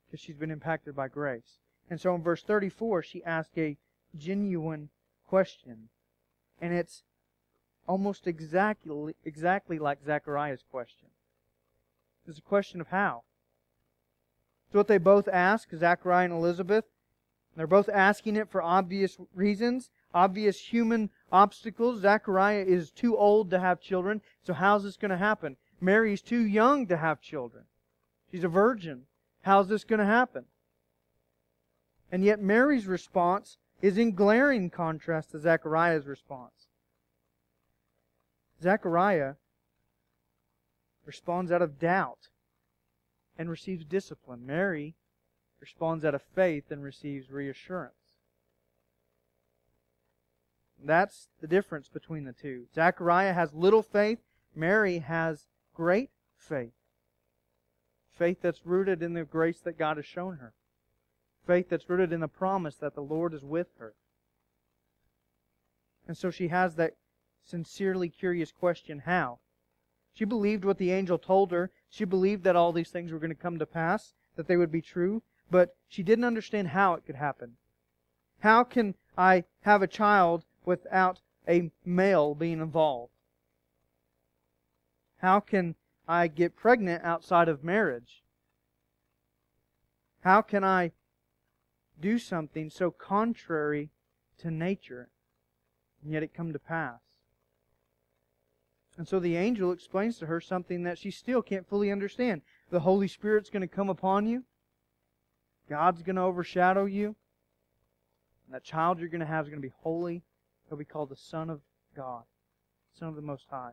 [0.06, 1.60] because she's been impacted by grace.
[1.90, 3.78] And so in verse 34, she asks a
[4.18, 4.90] genuine
[5.28, 5.90] question.
[6.62, 7.04] And it's
[7.88, 11.10] almost exactly, exactly like Zechariah's question.
[12.28, 13.24] It's a question of how.
[14.68, 16.86] It's what they both ask, Zechariah and Elizabeth.
[17.56, 22.02] They're both asking it for obvious reasons, obvious human obstacles.
[22.02, 25.56] Zechariah is too old to have children, so how's this going to happen?
[25.80, 27.66] Mary's too young to have children.
[28.32, 29.04] She's a virgin.
[29.44, 30.46] How's this going to happen?
[32.12, 36.68] And yet Mary's response is in glaring contrast to Zechariah's response.
[38.62, 39.36] Zechariah
[41.06, 42.30] responds out of doubt
[43.38, 44.46] and receives discipline.
[44.46, 44.96] Mary
[45.60, 47.94] responds out of faith and receives reassurance.
[50.84, 52.66] That's the difference between the two.
[52.74, 54.20] Zechariah has little faith,
[54.56, 56.74] Mary has great faith.
[58.18, 60.54] Faith that's rooted in the grace that God has shown her.
[61.46, 63.94] Faith that's rooted in the promise that the Lord is with her.
[66.08, 66.96] And so she has that
[67.44, 69.40] sincerely curious question how?
[70.14, 71.72] She believed what the angel told her.
[71.90, 74.72] She believed that all these things were going to come to pass, that they would
[74.72, 75.22] be true,
[75.52, 77.58] but she didn't understand how it could happen.
[78.40, 83.12] How can I have a child without a male being involved?
[85.18, 85.76] How can
[86.08, 88.24] I get pregnant outside of marriage?
[90.22, 90.92] How can I
[92.00, 93.90] do something so contrary
[94.40, 95.10] to nature
[96.04, 97.00] and yet it come to pass?
[98.98, 102.42] And so the angel explains to her something that she still can't fully understand.
[102.70, 104.44] The Holy Spirit's going to come upon you.
[105.70, 107.16] God's going to overshadow you.
[108.46, 110.24] And that child you're going to have is going to be holy.
[110.68, 111.62] He'll be called the Son of
[111.96, 112.24] God,
[112.98, 113.72] Son of the Most High.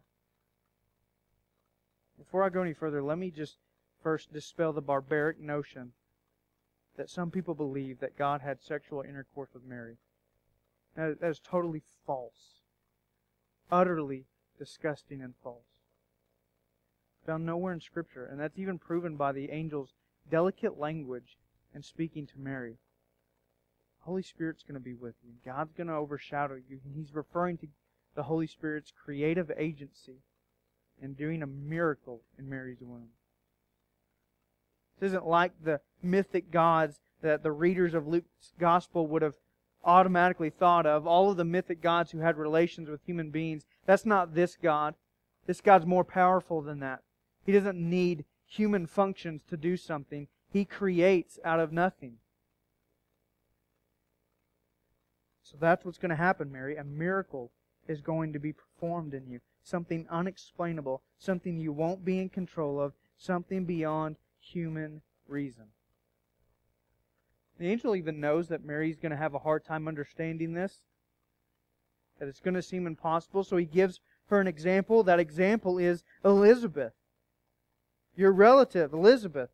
[2.18, 3.56] Before I go any further, let me just
[4.02, 5.92] first dispel the barbaric notion
[6.96, 9.96] that some people believe that God had sexual intercourse with Mary.
[10.94, 12.60] That is totally false.
[13.70, 14.26] Utterly
[14.58, 15.64] disgusting and false.
[17.26, 19.94] Found nowhere in Scripture, and that's even proven by the angel's
[20.30, 21.38] delicate language
[21.74, 22.76] in speaking to Mary.
[24.00, 25.32] Holy Spirit's going to be with you.
[25.44, 26.80] God's going to overshadow you.
[26.94, 27.68] He's referring to
[28.14, 30.18] the Holy Spirit's creative agency
[31.00, 33.08] in doing a miracle in Mary's womb.
[35.02, 39.34] This isn't like the mythic gods that the readers of Luke's gospel would have
[39.84, 41.08] automatically thought of.
[41.08, 43.66] All of the mythic gods who had relations with human beings.
[43.84, 44.94] That's not this God.
[45.44, 47.00] This God's more powerful than that.
[47.44, 50.28] He doesn't need human functions to do something.
[50.52, 52.18] He creates out of nothing.
[55.42, 56.76] So that's what's going to happen, Mary.
[56.76, 57.50] A miracle
[57.88, 59.40] is going to be performed in you.
[59.64, 65.64] Something unexplainable, something you won't be in control of, something beyond human reason.
[67.58, 70.80] The angel even knows that Mary's going to have a hard time understanding this,
[72.18, 75.02] that it's going to seem impossible, so he gives her an example.
[75.02, 76.92] That example is Elizabeth,
[78.16, 79.50] your relative, Elizabeth.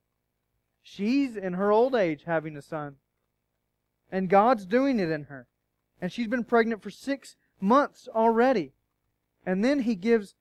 [0.82, 2.96] She's in her old age having a son,
[4.10, 5.46] and God's doing it in her.
[6.00, 8.72] And she's been pregnant for six months already.
[9.44, 10.34] And then he gives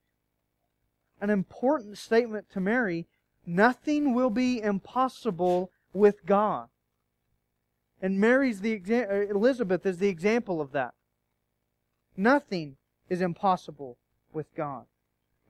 [1.20, 3.08] an important statement to Mary
[3.48, 6.68] nothing will be impossible with God.
[8.00, 10.94] And Mary's the uh, Elizabeth is the example of that.
[12.16, 12.76] Nothing
[13.08, 13.96] is impossible
[14.32, 14.84] with God.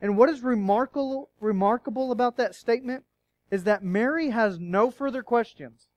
[0.01, 3.05] And what is remarkable remarkable about that statement
[3.51, 5.89] is that Mary has no further questions.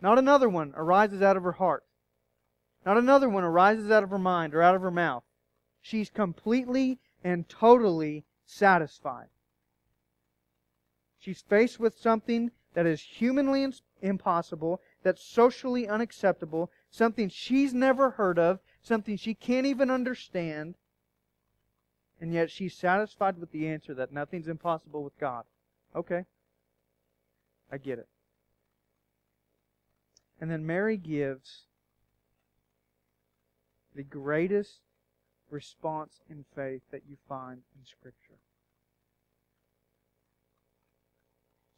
[0.00, 1.84] Not another one arises out of her heart.
[2.84, 5.24] Not another one arises out of her mind or out of her mouth.
[5.80, 9.28] She's completely and totally satisfied.
[11.24, 13.66] She's faced with something that is humanly
[14.02, 20.74] impossible, that's socially unacceptable, something she's never heard of, something she can't even understand,
[22.20, 25.44] and yet she's satisfied with the answer that nothing's impossible with God.
[25.96, 26.26] Okay.
[27.72, 28.08] I get it.
[30.42, 31.62] And then Mary gives
[33.96, 34.80] the greatest
[35.48, 38.43] response in faith that you find in Scripture.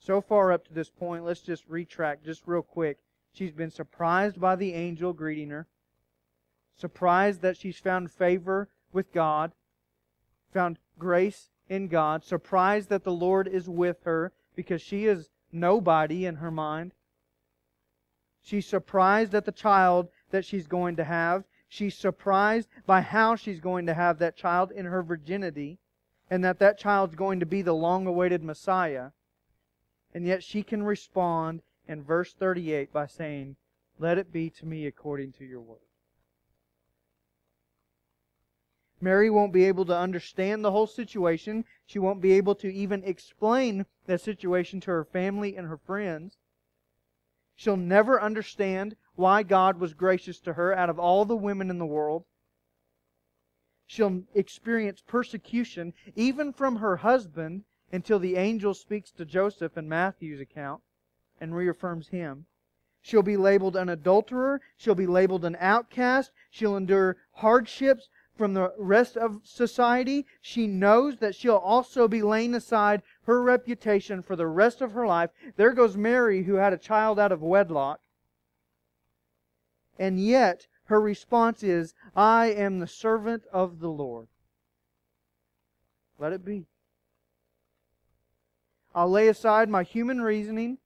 [0.07, 2.99] So far up to this point, let's just retract just real quick.
[3.33, 5.67] She's been surprised by the angel greeting her,
[6.77, 9.51] surprised that she's found favor with God,
[10.53, 16.25] found grace in God, surprised that the Lord is with her because she is nobody
[16.25, 16.95] in her mind.
[18.41, 21.43] She's surprised at the child that she's going to have.
[21.69, 25.81] She's surprised by how she's going to have that child in her virginity
[26.31, 29.11] and that that child's going to be the long awaited Messiah.
[30.17, 33.57] And yet she can respond in verse 38 by saying,
[33.99, 35.85] Let it be to me according to your word.
[38.99, 41.67] Mary won't be able to understand the whole situation.
[41.85, 46.39] She won't be able to even explain the situation to her family and her friends.
[47.55, 51.77] She'll never understand why God was gracious to her out of all the women in
[51.77, 52.25] the world.
[53.87, 60.41] She'll experience persecution even from her husband until the angel speaks to Joseph in Matthew's
[60.41, 60.83] account
[61.41, 62.47] and reaffirms him.
[63.01, 64.61] She'll be labeled an adulterer.
[64.77, 66.33] She'll be labeled an outcast.
[66.51, 70.27] She'll endure hardships from the rest of society.
[70.41, 75.07] She knows that she'll also be laying aside her reputation for the rest of her
[75.07, 75.31] life.
[75.57, 78.01] There goes Mary, who had a child out of wedlock.
[79.99, 84.29] And yet, her response is, I am the servant of the Lord.
[86.19, 86.67] Let it be.
[88.97, 90.79] I'll lay aside my human reasoning.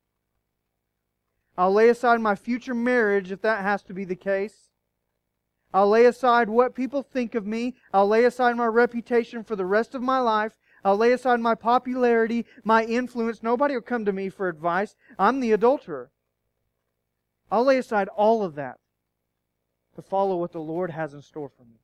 [1.57, 4.71] I'll lay aside my future marriage if that has to be the case.
[5.73, 7.77] I'll lay aside what people think of me.
[7.95, 10.59] I'll lay aside my reputation for the rest of my life.
[10.85, 13.45] I'll lay aside my popularity, my influence.
[13.45, 14.97] Nobody will come to me for advice.
[15.17, 16.11] I'm the adulterer.
[17.53, 18.79] I'll lay aside all of that
[19.95, 21.79] to follow what the Lord has in store for me.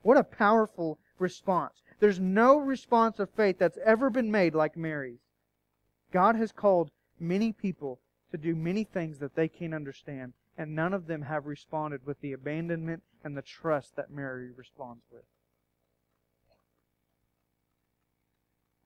[0.00, 1.82] What a powerful response.
[2.00, 5.20] There's no response of faith that's ever been made like Mary's.
[6.10, 10.94] God has called many people to do many things that they can't understand, and none
[10.94, 15.24] of them have responded with the abandonment and the trust that Mary responds with.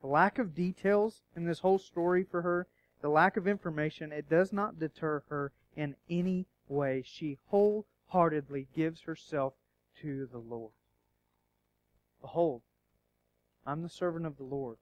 [0.00, 2.66] The lack of details in this whole story for her,
[3.00, 7.02] the lack of information, it does not deter her in any way.
[7.06, 9.54] She wholeheartedly gives herself
[10.02, 10.72] to the Lord
[12.20, 12.62] Behold,
[13.66, 14.76] I'm the servant of the Lord.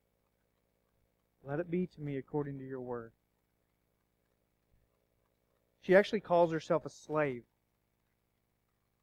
[1.44, 3.12] Let it be to me according to your word.
[5.80, 7.42] She actually calls herself a slave.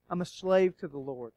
[0.09, 1.33] I'm a slave to the Lord.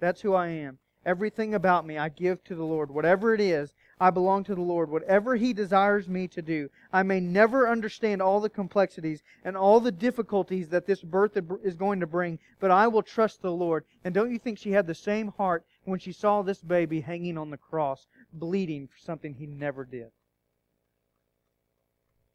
[0.00, 0.78] That's who I am.
[1.04, 2.90] Everything about me I give to the Lord.
[2.90, 4.90] Whatever it is, I belong to the Lord.
[4.90, 9.80] Whatever He desires me to do, I may never understand all the complexities and all
[9.80, 13.84] the difficulties that this birth is going to bring, but I will trust the Lord.
[14.04, 17.36] And don't you think she had the same heart when she saw this baby hanging
[17.36, 20.10] on the cross, bleeding for something He never did?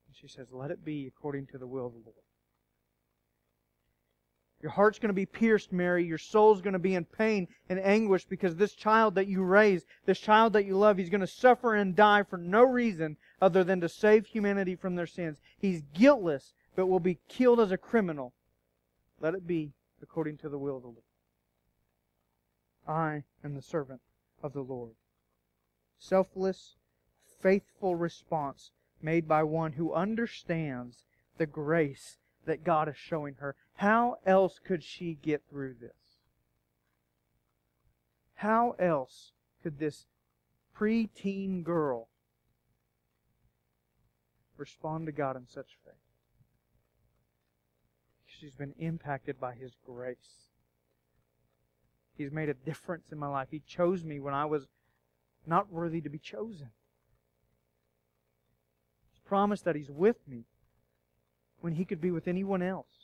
[0.08, 2.23] And she says, Let it be according to the will of the Lord.
[4.64, 6.06] Your heart's going to be pierced, Mary.
[6.06, 9.84] Your soul's going to be in pain and anguish because this child that you raise,
[10.06, 13.66] this child that you love, he's going to suffer and die for no reason other
[13.66, 15.38] than to save humanity from their sins.
[15.60, 18.32] He's guiltless, but will be killed as a criminal.
[19.20, 21.04] Let it be according to the will of the Lord.
[22.88, 24.00] I am the servant
[24.42, 24.94] of the Lord.
[26.00, 26.78] Selfless,
[27.42, 31.04] faithful response made by one who understands
[31.38, 33.56] the grace that God is showing her.
[33.76, 35.92] How else could she get through this?
[38.36, 40.06] How else could this
[40.78, 42.10] preteen girl
[44.58, 45.94] respond to God in such faith?
[48.26, 50.50] She's been impacted by His grace.
[52.18, 53.48] He's made a difference in my life.
[53.52, 54.68] He chose me when I was
[55.46, 56.70] not worthy to be chosen.
[59.12, 60.46] He's promised that He's with me
[61.62, 63.03] when He could be with anyone else.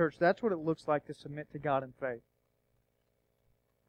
[0.00, 2.22] Church, that's what it looks like to submit to God in faith.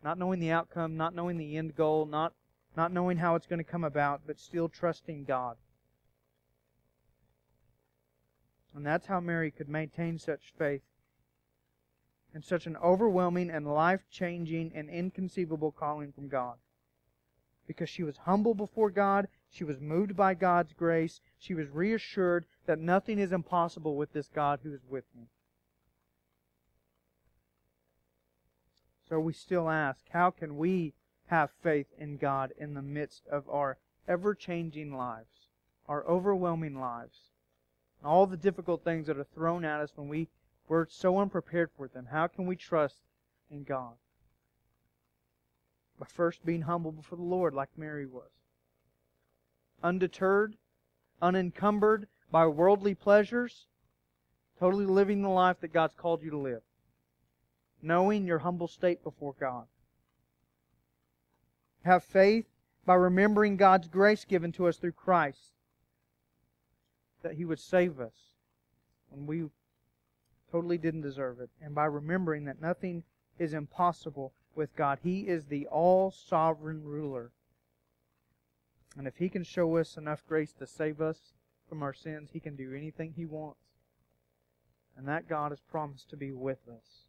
[0.03, 2.34] Not knowing the outcome, not knowing the end goal, not,
[2.76, 5.55] not knowing how it's going to come about, but still trusting God.
[8.76, 10.82] And that's how Mary could maintain such faith
[12.34, 16.55] and such an overwhelming and life changing and inconceivable calling from God.
[17.68, 22.45] Because she was humble before God, she was moved by God's grace, she was reassured
[22.66, 25.30] that nothing is impossible with this God who is with me.
[29.12, 30.93] So we still ask, how can we
[31.28, 35.49] have faith in God in the midst of our ever changing lives,
[35.86, 37.18] our overwhelming lives,
[38.05, 40.30] all the difficult things that are thrown at us when we,
[40.70, 42.07] we're so unprepared for them?
[42.09, 42.99] How can we trust
[43.49, 43.95] in God?
[45.99, 48.32] By first being humble before the Lord, like Mary was.
[49.84, 50.55] Undeterred,
[51.22, 53.68] unencumbered by worldly pleasures,
[54.57, 56.62] totally living the life that God's called you to live
[57.82, 59.65] knowing your humble state before God.
[61.84, 62.45] Have faith
[62.86, 65.53] by remembering God's grace given to us through Christ,
[67.23, 68.32] that He would save us
[69.09, 69.49] when we
[70.51, 73.03] totally didn't deserve it, and by remembering that nothing
[73.39, 74.99] is impossible with God.
[75.01, 77.32] He is the all sovereign ruler.
[78.97, 81.34] And if He can show us enough grace to save us
[81.69, 83.59] from our sins, He can do anything He wants.
[84.97, 87.05] And that God has promised to be with us.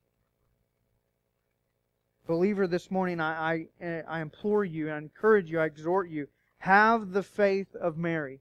[2.26, 7.12] Believer, this morning I, I, I implore you, I encourage you, I exhort you, have
[7.12, 8.40] the faith of Mary.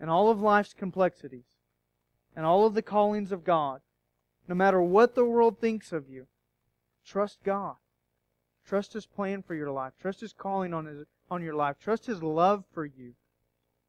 [0.00, 1.44] And all of life's complexities,
[2.34, 3.82] and all of the callings of God,
[4.48, 6.26] no matter what the world thinks of you,
[7.04, 7.76] trust God.
[8.64, 9.92] Trust His plan for your life.
[10.00, 11.76] Trust His calling on, his, on your life.
[11.78, 13.14] Trust His love for you.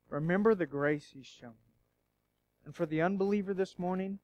[0.10, 1.52] Remember the grace He's shown.
[1.52, 2.66] you.
[2.66, 4.20] And for the unbeliever this morning,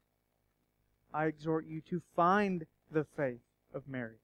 [1.13, 3.41] I exhort you to find the faith
[3.74, 4.20] of Mary.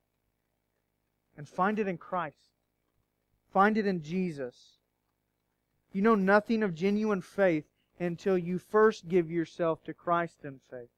[1.37, 2.51] And find it in Christ.
[3.51, 4.77] Find it in Jesus.
[5.91, 7.65] You know nothing of genuine faith
[7.99, 10.89] until you first give yourself to Christ in faith.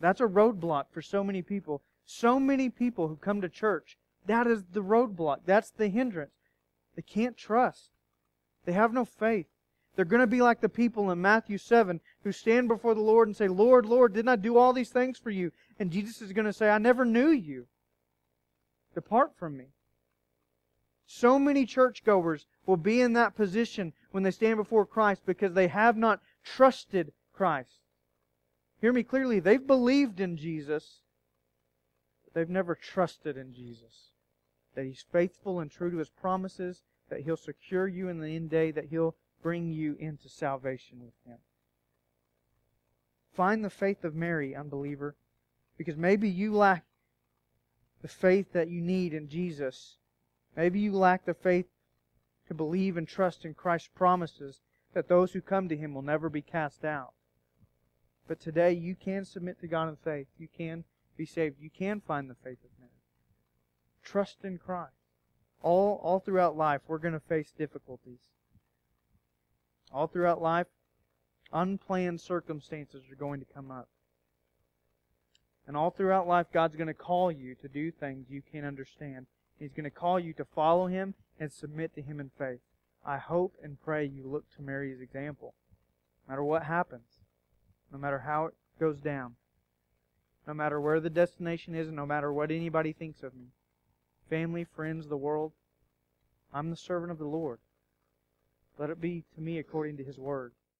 [0.00, 1.82] That's a roadblock for so many people.
[2.04, 5.40] So many people who come to church, that is the roadblock.
[5.46, 6.30] That's the hindrance.
[6.94, 7.90] They can't trust.
[8.64, 9.46] They have no faith.
[9.96, 13.28] They're going to be like the people in Matthew 7 who stand before the Lord
[13.28, 15.50] and say, Lord, Lord, didn't I do all these things for you?
[15.80, 17.66] And Jesus is going to say, I never knew you.
[18.94, 19.68] Depart from me.
[21.06, 25.68] So many churchgoers will be in that position when they stand before Christ because they
[25.68, 27.80] have not trusted Christ.
[28.80, 29.40] Hear me clearly.
[29.40, 31.00] They've believed in Jesus,
[32.24, 34.10] but they've never trusted in Jesus.
[34.74, 38.50] That He's faithful and true to His promises, that He'll secure you in the end
[38.50, 39.14] day, that He'll
[39.46, 41.38] bring you into salvation with Him.
[43.32, 45.14] Find the faith of Mary, unbeliever,
[45.78, 46.84] because maybe you lack
[48.02, 49.98] the faith that you need in Jesus.
[50.56, 51.66] Maybe you lack the faith
[52.48, 54.62] to believe and trust in Christ's promises
[54.94, 57.12] that those who come to Him will never be cast out.
[58.26, 60.26] But today you can submit to God in faith.
[60.36, 60.82] You can
[61.16, 61.60] be saved.
[61.60, 62.92] You can find the faith of marriage.
[64.02, 64.90] Trust in Christ.
[65.62, 68.32] All, all throughout life, we're going to face difficulties.
[69.92, 70.66] All throughout life,
[71.52, 73.88] unplanned circumstances are going to come up.
[75.66, 79.26] And all throughout life, God's going to call you to do things you can't understand.
[79.58, 82.60] He's going to call you to follow Him and submit to Him in faith.
[83.04, 85.54] I hope and pray you look to Mary's example.
[86.26, 87.20] No matter what happens,
[87.92, 89.36] no matter how it goes down,
[90.46, 93.46] no matter where the destination is, and no matter what anybody thinks of me
[94.28, 95.52] family, friends, the world
[96.52, 97.58] I'm the servant of the Lord.
[98.78, 100.52] Let it be to me according to His word.